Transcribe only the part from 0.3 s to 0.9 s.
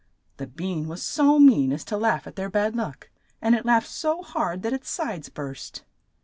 The bean